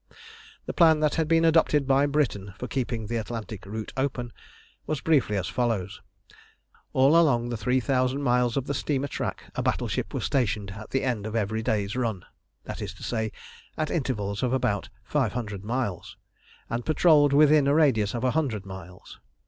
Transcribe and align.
The 0.65 0.73
plan 0.73 0.99
that 1.01 1.13
had 1.13 1.27
been 1.27 1.45
adopted 1.45 1.85
by 1.87 2.07
Britain 2.07 2.55
for 2.57 2.67
keeping 2.67 3.05
the 3.05 3.17
Atlantic 3.17 3.67
route 3.67 3.93
open 3.95 4.33
was 4.87 4.99
briefly 4.99 5.37
as 5.37 5.47
follows: 5.47 6.01
All 6.91 7.15
along 7.15 7.49
the 7.49 7.55
3000 7.57 8.19
miles 8.19 8.57
of 8.57 8.65
the 8.65 8.73
steamer 8.73 9.07
track 9.07 9.51
a 9.53 9.61
battleship 9.61 10.11
was 10.11 10.23
stationed 10.25 10.71
at 10.71 10.89
the 10.89 11.03
end 11.03 11.27
of 11.27 11.35
every 11.35 11.61
day's 11.61 11.95
run, 11.95 12.25
that 12.63 12.81
is 12.81 12.95
to 12.95 13.03
say, 13.03 13.31
at 13.77 13.91
intervals 13.91 14.41
of 14.41 14.53
about 14.53 14.89
500 15.03 15.63
miles, 15.63 16.17
and 16.67 16.83
patrolled 16.83 17.31
within 17.31 17.67
a 17.67 17.75
radius 17.75 18.15
of 18.15 18.23
100 18.23 18.65
miles. 18.65 19.19